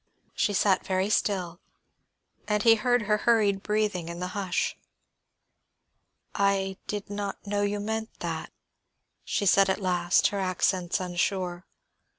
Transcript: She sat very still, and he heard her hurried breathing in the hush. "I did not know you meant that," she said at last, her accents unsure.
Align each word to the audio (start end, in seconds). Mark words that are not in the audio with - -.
She 0.33 0.53
sat 0.53 0.83
very 0.83 1.11
still, 1.11 1.59
and 2.47 2.63
he 2.63 2.73
heard 2.73 3.03
her 3.03 3.17
hurried 3.17 3.61
breathing 3.61 4.09
in 4.09 4.19
the 4.19 4.29
hush. 4.33 4.75
"I 6.33 6.77
did 6.87 7.11
not 7.11 7.45
know 7.45 7.61
you 7.61 7.79
meant 7.79 8.09
that," 8.19 8.51
she 9.23 9.45
said 9.45 9.69
at 9.69 9.79
last, 9.79 10.29
her 10.29 10.39
accents 10.39 10.99
unsure. 10.99 11.67